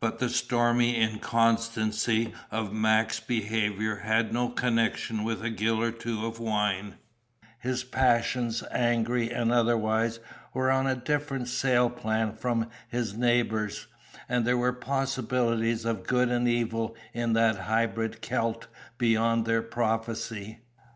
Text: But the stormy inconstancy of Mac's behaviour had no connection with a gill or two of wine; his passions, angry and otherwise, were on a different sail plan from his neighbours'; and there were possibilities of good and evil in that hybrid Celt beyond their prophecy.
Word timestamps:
But 0.00 0.18
the 0.18 0.28
stormy 0.28 0.96
inconstancy 1.00 2.34
of 2.50 2.72
Mac's 2.72 3.20
behaviour 3.20 3.98
had 3.98 4.32
no 4.32 4.48
connection 4.48 5.22
with 5.22 5.44
a 5.44 5.50
gill 5.50 5.80
or 5.80 5.92
two 5.92 6.26
of 6.26 6.40
wine; 6.40 6.96
his 7.60 7.84
passions, 7.84 8.64
angry 8.72 9.30
and 9.32 9.52
otherwise, 9.52 10.18
were 10.52 10.72
on 10.72 10.88
a 10.88 10.96
different 10.96 11.46
sail 11.46 11.88
plan 11.88 12.34
from 12.34 12.68
his 12.88 13.16
neighbours'; 13.16 13.86
and 14.28 14.44
there 14.44 14.58
were 14.58 14.72
possibilities 14.72 15.84
of 15.84 16.02
good 16.04 16.30
and 16.30 16.48
evil 16.48 16.96
in 17.14 17.34
that 17.34 17.56
hybrid 17.58 18.20
Celt 18.20 18.66
beyond 18.98 19.44
their 19.46 19.62
prophecy. 19.62 20.62